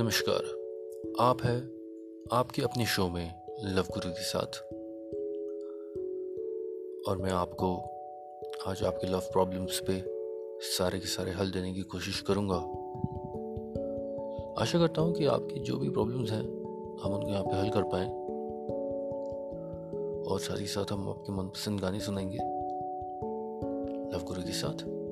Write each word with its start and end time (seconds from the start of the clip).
नमस्कार। 0.00 0.42
आप 1.20 1.42
है 1.42 1.60
आपके 2.32 2.62
अपने 2.62 2.86
शो 2.86 3.08
में 3.08 3.40
लव 3.64 3.82
गुरु 3.82 4.10
के 4.10 4.22
साथ। 4.22 4.58
और 7.08 7.18
मैं 7.18 7.30
आपको 7.30 7.76
आज 8.66 8.82
आपके 8.84 9.06
लव 9.06 9.20
प्रॉब्लम्स 9.20 9.82
पे 9.90 10.04
सारे 10.60 10.98
के 10.98 11.06
सारे 11.06 11.30
हल 11.30 11.50
देने 11.50 11.74
की 11.74 11.80
कोशिश 11.80 12.20
करूँगा। 12.20 12.56
आशा 14.62 14.78
करता 14.78 15.00
हूँ 15.00 15.14
कि 15.14 15.26
आपकी 15.26 15.60
जो 15.60 15.76
भी 15.76 15.90
प्रॉब्लम्स 15.90 16.30
हैं, 16.30 16.42
हम 17.02 17.12
उनको 17.14 17.28
यहाँ 17.28 17.44
पे 17.44 17.56
हल 17.56 17.70
कर 17.70 17.82
पाएँ। 17.82 18.08
और 20.32 20.40
साथ 20.40 20.58
ही 20.58 20.66
साथ 20.66 20.92
हम 20.92 21.08
आपके 21.08 21.32
मनपसंद 21.32 21.80
गाने 21.80 22.00
सुनेंगे 22.00 22.38
लव 24.16 24.24
गुरु 24.24 24.42
के 24.42 24.52
साथ। 24.52 25.07